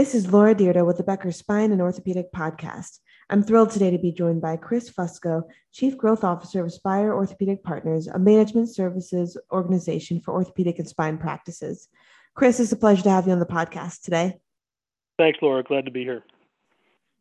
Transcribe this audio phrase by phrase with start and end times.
[0.00, 3.00] This is Laura Dyrda with the Becker Spine and Orthopedic Podcast.
[3.28, 5.42] I'm thrilled today to be joined by Chris Fusco,
[5.72, 11.18] Chief Growth Officer of Spire Orthopedic Partners, a management services organization for orthopedic and spine
[11.18, 11.88] practices.
[12.34, 14.38] Chris, it's a pleasure to have you on the podcast today.
[15.18, 15.62] Thanks, Laura.
[15.62, 16.24] Glad to be here.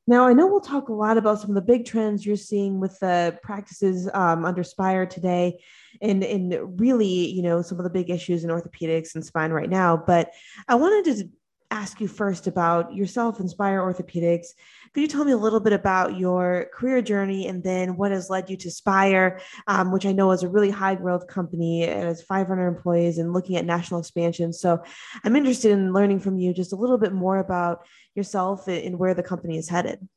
[0.08, 2.80] Now, I know we'll talk a lot about some of the big trends you're seeing
[2.80, 5.60] with the practices um, under Spire today,
[6.02, 9.70] and and really, you know, some of the big issues in orthopedics and spine right
[9.70, 9.98] now.
[9.98, 10.32] But
[10.70, 11.30] I wanted to
[11.72, 14.48] ask you first about yourself, and Spire Orthopedics.
[14.94, 18.30] Could you tell me a little bit about your career journey and then what has
[18.30, 21.84] led you to Spire, um, which I know is a really high growth company.
[21.84, 24.52] It has 500 employees and looking at national expansion.
[24.52, 24.82] So
[25.24, 29.14] I'm interested in learning from you just a little bit more about yourself and where
[29.14, 30.08] the company is headed.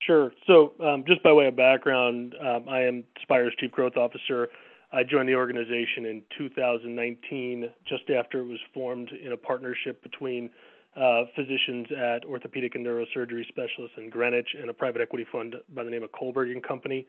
[0.00, 0.32] Sure.
[0.46, 4.48] So, um, just by way of background, um, I am Spire's Chief Growth Officer.
[4.90, 10.48] I joined the organization in 2019, just after it was formed in a partnership between
[10.98, 15.84] uh, physicians at Orthopedic and Neurosurgery Specialists in Greenwich and a private equity fund by
[15.84, 17.06] the name of Kohlberg and Company.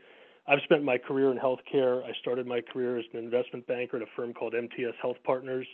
[0.47, 2.03] I've spent my career in healthcare.
[2.03, 5.67] I started my career as an investment banker at a firm called MTS Health Partners.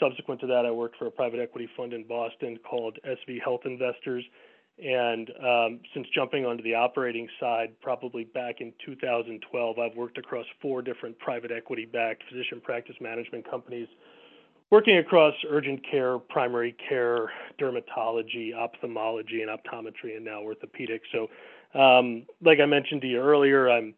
[0.00, 3.62] Subsequent to that, I worked for a private equity fund in Boston called SV Health
[3.64, 4.24] Investors
[4.78, 10.46] and um, since jumping onto the operating side, probably back in 2012, I've worked across
[10.60, 13.88] four different private equity backed physician practice management companies,
[14.72, 21.02] working across urgent care, primary care, dermatology, ophthalmology, and optometry, and now orthopedics.
[21.12, 21.28] So,
[21.78, 23.94] um, like I mentioned to you earlier, I'm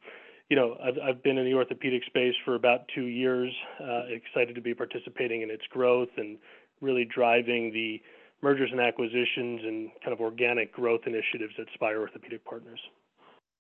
[0.50, 4.54] you know, I've, I've been in the orthopedic space for about two years, uh, excited
[4.54, 6.36] to be participating in its growth and
[6.82, 8.02] really driving the
[8.42, 12.80] mergers and acquisitions and kind of organic growth initiatives at Spire Orthopedic Partners.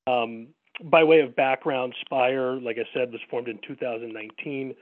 [0.06, 0.48] Um,
[0.84, 4.74] by way of background, Spire, like I said, was formed in 2019.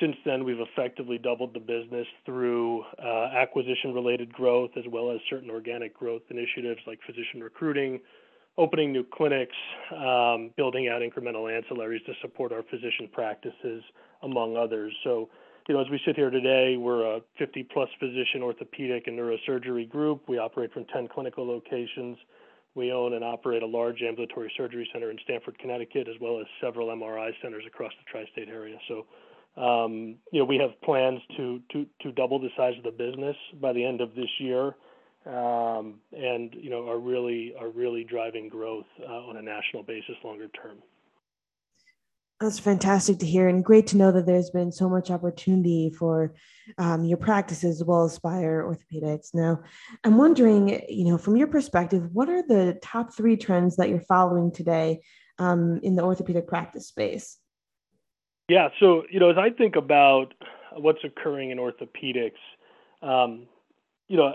[0.00, 5.20] Since then, we've effectively doubled the business through uh, acquisition related growth as well as
[5.28, 8.00] certain organic growth initiatives like physician recruiting,
[8.58, 9.56] opening new clinics,
[9.94, 13.82] um, building out incremental ancillaries to support our physician practices,
[14.22, 14.94] among others.
[15.04, 15.28] So
[15.68, 19.88] you know, as we sit here today, we're a 50 plus physician orthopedic and neurosurgery
[19.88, 20.22] group.
[20.28, 22.18] We operate from 10 clinical locations.
[22.74, 26.46] We own and operate a large ambulatory surgery center in Stamford, Connecticut, as well as
[26.60, 28.76] several MRI centers across the tri-state area.
[28.88, 29.06] So,
[29.56, 33.36] um, you know, we have plans to to to double the size of the business
[33.60, 34.74] by the end of this year,
[35.26, 40.16] um, and you know, are really are really driving growth uh, on a national basis
[40.24, 40.78] longer term.
[42.40, 46.34] That's fantastic to hear, and great to know that there's been so much opportunity for
[46.78, 49.34] um, your practices as well as Spire Orthopedics.
[49.34, 49.60] Now,
[50.02, 54.00] I'm wondering, you know, from your perspective, what are the top three trends that you're
[54.00, 55.02] following today
[55.38, 57.38] um, in the orthopedic practice space?
[58.48, 60.34] Yeah, so you know, as I think about
[60.76, 62.32] what's occurring in orthopedics,
[63.02, 63.46] um,
[64.08, 64.34] you know,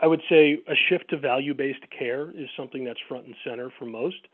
[0.00, 3.84] I would say a shift to value-based care is something that's front and center for
[3.86, 4.26] most.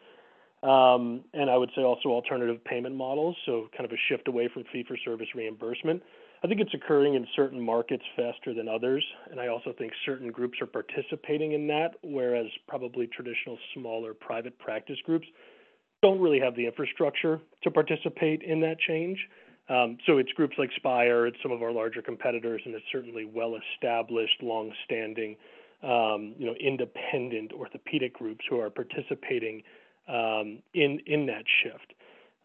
[0.62, 4.48] Um, and I would say also alternative payment models, so kind of a shift away
[4.52, 6.02] from fee for service reimbursement.
[6.42, 10.30] I think it's occurring in certain markets faster than others, and I also think certain
[10.30, 15.26] groups are participating in that, whereas probably traditional smaller private practice groups
[16.02, 19.18] don't really have the infrastructure to participate in that change.
[19.68, 23.26] Um, so it's groups like Spire, it's some of our larger competitors, and it's certainly
[23.26, 25.36] well-established, long-standing,
[25.82, 29.62] um, you know, independent orthopedic groups who are participating
[30.08, 31.92] um, in in that shift.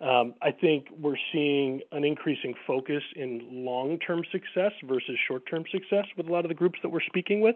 [0.01, 6.27] Um, I think we're seeing an increasing focus in long-term success versus short-term success with
[6.27, 7.55] a lot of the groups that we're speaking with.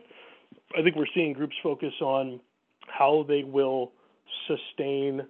[0.78, 2.40] I think we're seeing groups focus on
[2.88, 3.91] how they will
[4.47, 5.28] sustain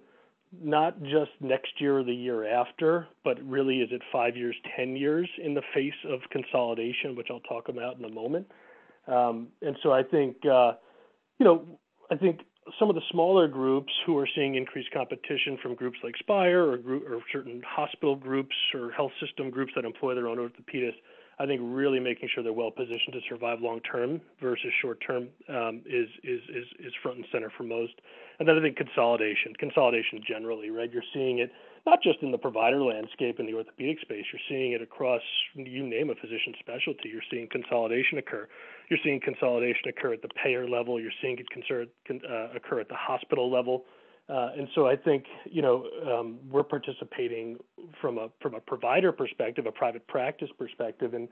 [0.62, 4.96] not just next year or the year after, but really is it five years, 10
[4.96, 8.50] years in the face of consolidation, which I'll talk about in a moment.
[9.06, 10.72] Um, and so I think, uh,
[11.38, 11.64] you know,
[12.10, 12.40] I think
[12.78, 16.76] some of the smaller groups who are seeing increased competition from groups like Spire or,
[16.76, 21.00] group, or certain hospital groups or health system groups that employ their own orthopedists,
[21.40, 25.28] I think really making sure they're well positioned to survive long term versus short term
[25.48, 27.94] um, is, is is is front and center for most.
[28.38, 30.90] And then I think consolidation, consolidation generally, right?
[30.92, 31.50] You're seeing it
[31.86, 34.24] not just in the provider landscape in the orthopedic space.
[34.32, 35.22] You're seeing it across
[35.54, 37.08] you name a physician specialty.
[37.08, 38.48] You're seeing consolidation occur.
[38.90, 41.00] You're seeing consolidation occur at the payer level.
[41.00, 43.84] You're seeing it concern, uh, occur at the hospital level.
[44.28, 47.56] Uh, and so I think you know um, we're participating
[48.00, 51.28] from a from a provider perspective, a private practice perspective, and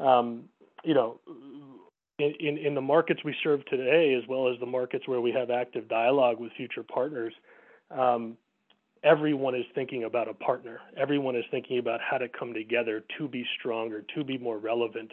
[0.00, 0.44] um,
[0.84, 1.20] you know
[2.18, 5.50] in, in, the markets we serve today, as well as the markets where we have
[5.50, 7.32] active dialogue with future partners.
[7.90, 8.36] Um,
[9.02, 10.80] everyone is thinking about a partner.
[10.96, 15.12] Everyone is thinking about how to come together to be stronger, to be more relevant,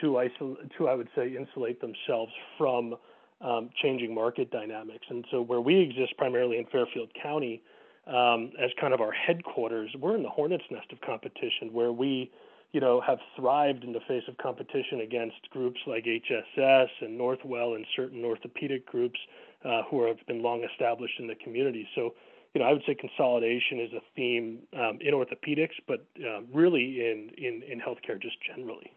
[0.00, 2.94] to isolate, to I would say insulate themselves from
[3.40, 5.06] um, changing market dynamics.
[5.10, 7.62] And so, where we exist primarily in Fairfield County
[8.06, 12.30] um, as kind of our headquarters, we're in the hornet's nest of competition, where we,
[12.72, 17.74] you know, have thrived in the face of competition against groups like HSS and Northwell
[17.74, 19.18] and certain orthopedic groups
[19.64, 21.88] uh, who have been long established in the community.
[21.94, 22.14] So,
[22.54, 27.00] you know, I would say consolidation is a theme um, in orthopedics, but uh, really
[27.00, 28.92] in, in in healthcare just generally.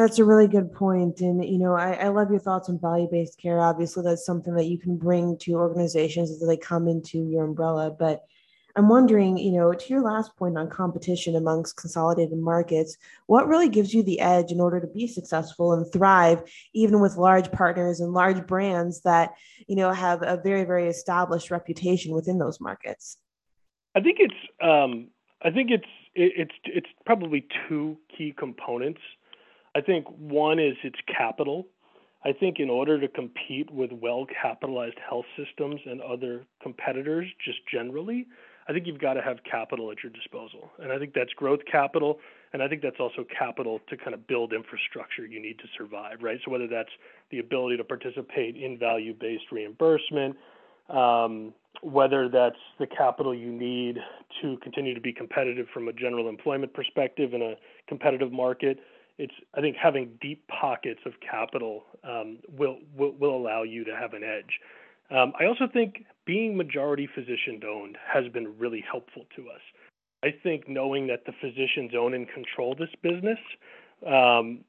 [0.00, 1.20] That's a really good point.
[1.20, 3.60] And, you know, I, I love your thoughts on value based care.
[3.60, 7.90] Obviously, that's something that you can bring to organizations as they come into your umbrella.
[7.90, 8.22] But
[8.76, 13.68] I'm wondering, you know, to your last point on competition amongst consolidated markets, what really
[13.68, 18.00] gives you the edge in order to be successful and thrive, even with large partners
[18.00, 19.32] and large brands that,
[19.66, 23.18] you know, have a very, very established reputation within those markets?
[23.94, 25.08] I think it's, um,
[25.42, 29.02] I think it's, it's, it's probably two key components.
[29.74, 31.66] I think one is its capital.
[32.24, 37.58] I think in order to compete with well capitalized health systems and other competitors, just
[37.72, 38.26] generally,
[38.68, 40.70] I think you've got to have capital at your disposal.
[40.78, 42.18] And I think that's growth capital.
[42.52, 46.18] And I think that's also capital to kind of build infrastructure you need to survive,
[46.20, 46.38] right?
[46.44, 46.90] So whether that's
[47.30, 50.36] the ability to participate in value based reimbursement,
[50.88, 53.98] um, whether that's the capital you need
[54.42, 57.54] to continue to be competitive from a general employment perspective in a
[57.88, 58.78] competitive market,
[59.20, 63.94] it's I think having deep pockets of capital um, will, will will allow you to
[63.94, 64.58] have an edge.
[65.10, 69.60] Um, I also think being majority physician owned has been really helpful to us.
[70.22, 73.38] I think knowing that the physicians own and control this business,
[74.06, 74.60] um,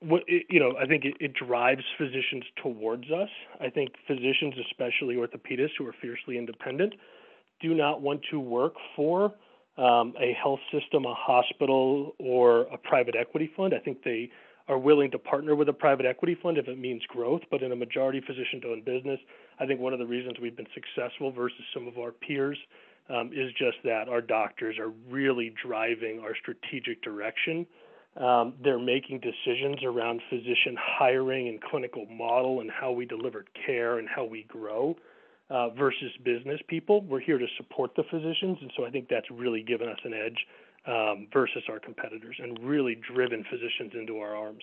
[0.00, 3.30] what, it, you know, I think it, it drives physicians towards us.
[3.60, 6.94] I think physicians, especially orthopedists who are fiercely independent,
[7.60, 9.34] do not want to work for
[9.78, 13.72] um, a health system, a hospital, or a private equity fund.
[13.74, 14.30] I think they
[14.66, 17.72] are willing to partner with a private equity fund if it means growth, but in
[17.72, 19.18] a majority physician owned business,
[19.58, 22.58] I think one of the reasons we've been successful versus some of our peers
[23.08, 27.66] um, is just that our doctors are really driving our strategic direction.
[28.18, 33.98] Um, they're making decisions around physician hiring and clinical model and how we deliver care
[33.98, 34.96] and how we grow
[35.50, 37.02] uh, versus business people.
[37.02, 40.14] We're here to support the physicians, and so I think that's really given us an
[40.14, 40.46] edge
[40.86, 44.62] um, versus our competitors and really driven physicians into our arms.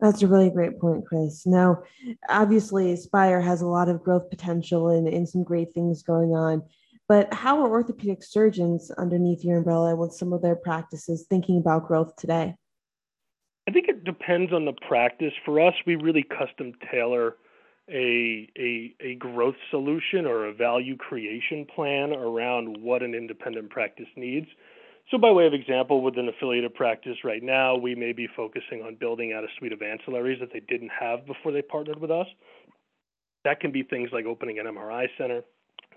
[0.00, 1.46] That's a really great point, Chris.
[1.46, 1.82] Now,
[2.28, 6.62] obviously, Spire has a lot of growth potential and, and some great things going on.
[7.06, 11.86] But how are orthopedic surgeons underneath your umbrella with some of their practices thinking about
[11.86, 12.54] growth today?
[13.68, 15.32] I think it depends on the practice.
[15.44, 17.36] For us, we really custom tailor
[17.90, 24.06] a, a, a growth solution or a value creation plan around what an independent practice
[24.16, 24.46] needs.
[25.10, 28.82] So, by way of example, with an affiliated practice right now, we may be focusing
[28.82, 32.10] on building out a suite of ancillaries that they didn't have before they partnered with
[32.10, 32.26] us.
[33.44, 35.42] That can be things like opening an MRI center.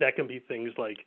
[0.01, 0.98] That can be things like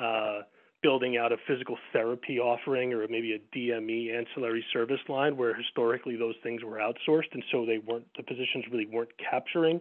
[0.00, 0.42] uh,
[0.82, 6.16] building out a physical therapy offering or maybe a DME ancillary service line where historically
[6.16, 9.80] those things were outsourced and so they weren't the positions really weren't capturing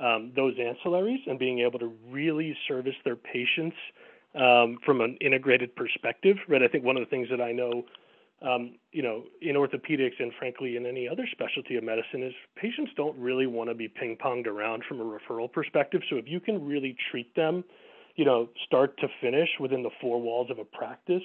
[0.00, 3.76] um, those ancillaries and being able to really service their patients
[4.34, 6.36] um, from an integrated perspective.
[6.48, 7.84] Right, I think one of the things that I know,
[8.42, 12.92] um, you know, in orthopedics and frankly in any other specialty of medicine is patients
[12.96, 16.02] don't really want to be ping ponged around from a referral perspective.
[16.10, 17.64] So if you can really treat them,
[18.16, 21.22] you know, start to finish within the four walls of a practice.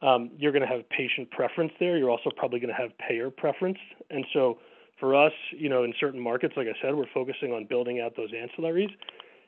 [0.00, 1.96] Um, you're going to have patient preference there.
[1.96, 3.78] You're also probably going to have payer preference.
[4.10, 4.58] And so,
[5.00, 8.16] for us, you know, in certain markets, like I said, we're focusing on building out
[8.16, 8.90] those ancillaries.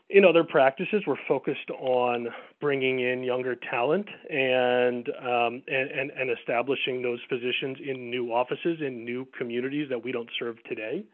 [0.09, 2.29] In other practices, we're focused on
[2.61, 8.79] bringing in younger talent and, um, and, and, and establishing those positions in new offices
[8.81, 11.05] in new communities that we don't serve today.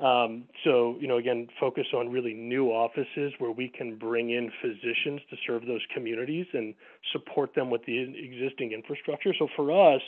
[0.00, 4.50] Um, so, you know, again, focus on really new offices where we can bring in
[4.62, 6.74] physicians to serve those communities and
[7.12, 9.32] support them with the existing infrastructure.
[9.38, 10.02] So for us,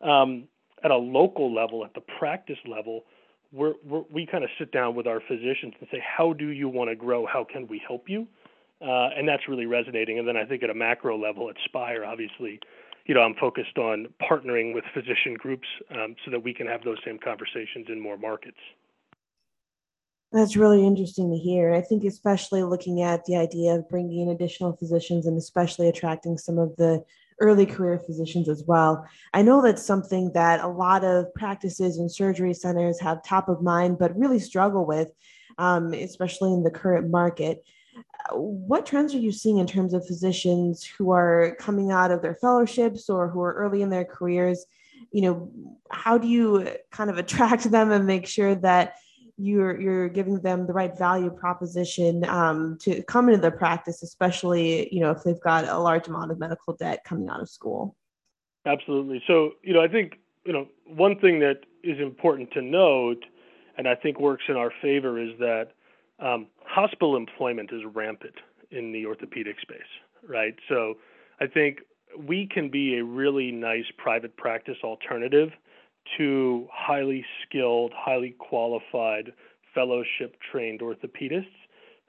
[0.00, 0.48] um,
[0.84, 3.04] at a local level, at the practice level,
[3.52, 6.68] we're, we're, we kind of sit down with our physicians and say, how do you
[6.68, 7.26] want to grow?
[7.26, 8.26] How can we help you?
[8.80, 10.18] Uh, and that's really resonating.
[10.18, 12.60] And then I think at a macro level at Spire, obviously,
[13.06, 16.84] you know, I'm focused on partnering with physician groups um, so that we can have
[16.84, 18.58] those same conversations in more markets.
[20.30, 21.72] That's really interesting to hear.
[21.72, 26.36] I think, especially looking at the idea of bringing in additional physicians and especially attracting
[26.36, 27.02] some of the
[27.40, 29.06] early career physicians as well.
[29.32, 33.62] I know that's something that a lot of practices and surgery centers have top of
[33.62, 35.10] mind, but really struggle with,
[35.58, 37.64] um, especially in the current market.
[38.32, 42.34] What trends are you seeing in terms of physicians who are coming out of their
[42.34, 44.64] fellowships or who are early in their careers?
[45.12, 45.52] You know,
[45.90, 48.94] how do you kind of attract them and make sure that
[49.38, 54.92] you're you're giving them the right value proposition um, to come into the practice, especially
[54.92, 57.96] you know if they've got a large amount of medical debt coming out of school.
[58.66, 59.22] Absolutely.
[59.26, 63.24] So you know, I think you know one thing that is important to note,
[63.76, 65.68] and I think works in our favor, is that
[66.18, 68.34] um, hospital employment is rampant
[68.70, 69.80] in the orthopedic space,
[70.26, 70.54] right?
[70.68, 70.94] So
[71.40, 71.78] I think
[72.18, 75.50] we can be a really nice private practice alternative
[76.16, 79.32] to highly skilled, highly qualified,
[79.74, 81.46] fellowship trained orthopedists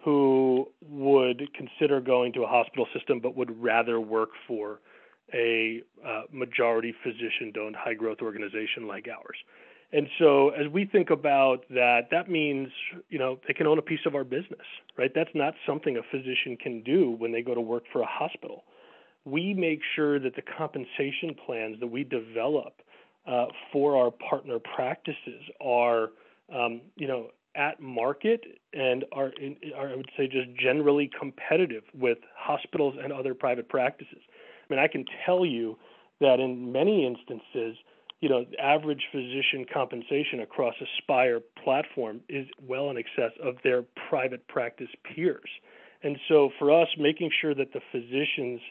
[0.04, 4.80] who would consider going to a hospital system but would rather work for
[5.34, 9.38] a uh, majority physician owned high growth organization like ours.
[9.92, 12.70] And so as we think about that, that means,
[13.10, 14.66] you know, they can own a piece of our business,
[14.98, 15.12] right?
[15.14, 18.64] That's not something a physician can do when they go to work for a hospital.
[19.26, 22.82] We make sure that the compensation plans that we develop
[23.28, 26.10] uh, for our partner practices are,
[26.54, 31.84] um, you know, at market and are, in, are, I would say, just generally competitive
[31.94, 34.20] with hospitals and other private practices.
[34.70, 35.78] I mean, I can tell you
[36.22, 37.78] that in many instances,
[38.22, 43.84] you know, average physician compensation across a Spire platform is well in excess of their
[44.10, 45.50] private practice peers.
[46.04, 48.62] And so for us, making sure that the physicians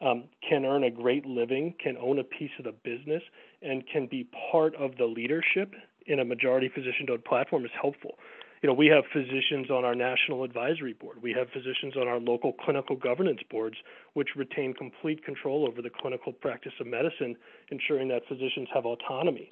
[0.00, 3.22] um, can earn a great living, can own a piece of the business,
[3.62, 5.74] and can be part of the leadership
[6.06, 8.14] in a majority physician owned platform is helpful
[8.62, 11.22] you know, we have physicians on our national advisory board.
[11.22, 13.76] We have physicians on our local clinical governance boards,
[14.14, 17.36] which retain complete control over the clinical practice of medicine,
[17.70, 19.48] ensuring that physicians have autonomy.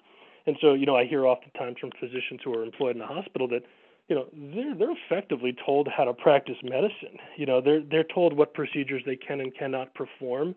[0.46, 3.48] And so, you know, I hear oftentimes from physicians who are employed in the hospital
[3.48, 3.62] that,
[4.08, 7.18] you know, they're they're effectively told how to practice medicine.
[7.36, 10.54] You know, they're they're told what procedures they can and cannot perform.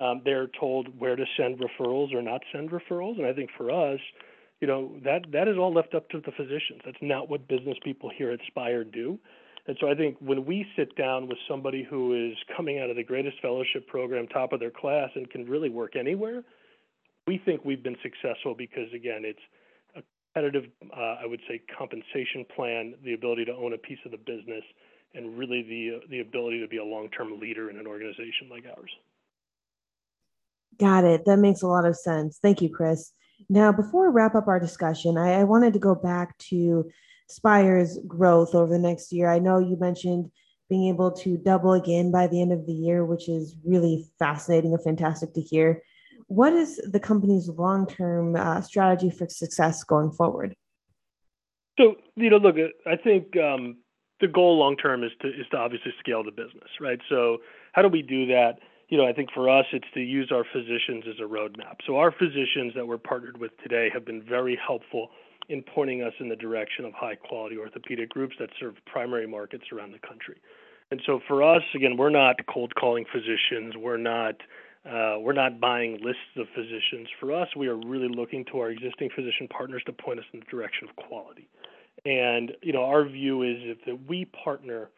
[0.00, 3.18] Um, they're told where to send referrals or not send referrals.
[3.18, 4.00] And I think for us,
[4.60, 6.82] you know that that is all left up to the physicians.
[6.84, 9.18] That's not what business people here at Spire do.
[9.66, 12.96] And so I think when we sit down with somebody who is coming out of
[12.96, 16.42] the greatest fellowship program, top of their class, and can really work anywhere,
[17.26, 19.40] we think we've been successful because again, it's
[20.32, 24.18] competitive, uh, I would say, compensation plan, the ability to own a piece of the
[24.18, 24.62] business,
[25.14, 28.90] and really the the ability to be a long-term leader in an organization like ours.
[30.78, 31.24] Got it.
[31.26, 32.38] That makes a lot of sense.
[32.40, 33.12] Thank you, Chris.
[33.48, 36.90] Now, before we wrap up our discussion, I, I wanted to go back to
[37.28, 39.28] Spire's growth over the next year.
[39.28, 40.30] I know you mentioned
[40.68, 44.72] being able to double again by the end of the year, which is really fascinating
[44.72, 45.82] and fantastic to hear.
[46.30, 50.54] What is the company's long term uh, strategy for success going forward?
[51.78, 52.54] So, you know, look,
[52.86, 53.78] I think um,
[54.20, 57.00] the goal long term is to is to obviously scale the business, right?
[57.08, 57.38] So,
[57.72, 58.58] how do we do that?
[58.90, 61.76] you know, I think for us, it's to use our physicians as a roadmap.
[61.86, 65.10] So our physicians that we're partnered with today have been very helpful
[65.48, 69.64] in pointing us in the direction of high quality orthopedic groups that serve primary markets
[69.72, 70.40] around the country.
[70.90, 73.76] And so for us, again, we're not cold calling physicians.
[73.76, 74.34] We're not
[74.86, 77.08] uh, we're not buying lists of physicians.
[77.18, 80.40] For us, we are really looking to our existing physician partners to point us in
[80.40, 81.48] the direction of quality.
[82.04, 84.88] And you know, our view is if that we partner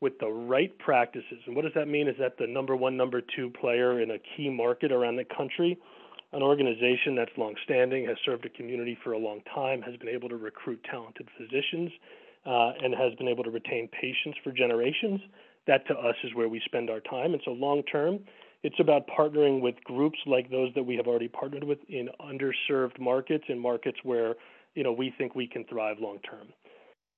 [0.00, 1.38] with the right practices.
[1.46, 2.08] And what does that mean?
[2.08, 5.78] Is that the number one, number two player in a key market around the country,
[6.32, 10.28] an organization that's longstanding, has served a community for a long time, has been able
[10.28, 11.90] to recruit talented physicians,
[12.46, 15.20] uh, and has been able to retain patients for generations.
[15.66, 17.32] That to us is where we spend our time.
[17.32, 18.20] And so long term,
[18.62, 22.98] it's about partnering with groups like those that we have already partnered with in underserved
[23.00, 24.34] markets, in markets where
[24.74, 26.48] you know we think we can thrive long term.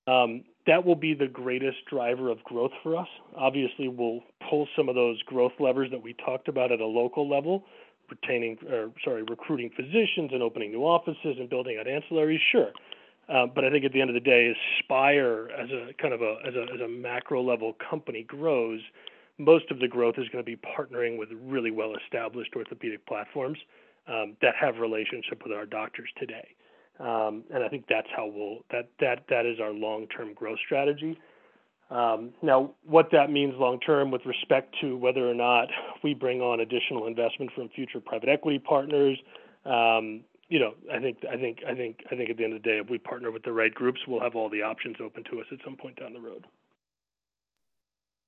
[0.06, 3.08] Um, that will be the greatest driver of growth for us.
[3.36, 7.28] Obviously, we'll pull some of those growth levers that we talked about at a local
[7.28, 7.64] level,
[8.10, 12.40] retaining, or sorry, recruiting physicians and opening new offices and building out ancillaries.
[12.50, 12.70] Sure,
[13.28, 16.22] uh, but I think at the end of the day, Spire as a kind of
[16.22, 18.80] a as a as a macro level company grows,
[19.44, 23.58] most of the growth is going to be partnering with really well established orthopedic platforms
[24.06, 26.48] um, that have relationship with our doctors today.
[27.00, 31.18] Um, and I think that's how we'll that that that is our long-term growth strategy.
[31.90, 35.68] Um, now, what that means long term with respect to whether or not
[36.02, 39.18] we bring on additional investment from future private equity partners,
[39.64, 42.62] um, you know, I think I think I think I think at the end of
[42.62, 45.24] the day, if we partner with the right groups, we'll have all the options open
[45.30, 46.46] to us at some point down the road.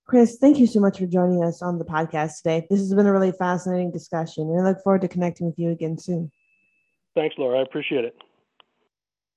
[0.06, 2.66] Chris, thank you so much for joining us on the podcast today.
[2.68, 5.70] This has been a really fascinating discussion, and I look forward to connecting with you
[5.70, 6.30] again soon.
[7.14, 7.60] Thanks, Laura.
[7.60, 8.14] I appreciate it.